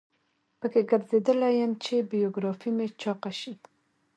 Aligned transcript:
په 0.59 0.65
کې 0.71 0.81
ګرځیدلی 0.89 1.51
یم 1.61 1.71
چې 1.83 1.95
بیوګرافي 2.11 2.69
مې 2.77 2.87
چاقه 3.01 3.31
شي. 3.39 3.53